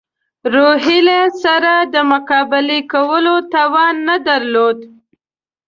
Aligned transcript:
روهیله 0.53 1.19
سره 1.43 1.73
د 1.93 1.95
مقابلې 2.11 2.79
کولو 2.93 3.35
توان 3.53 3.95
نه 4.09 4.15
درلود. 4.27 4.77